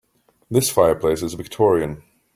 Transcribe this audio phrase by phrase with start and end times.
[0.49, 2.01] This fireplace is victorian.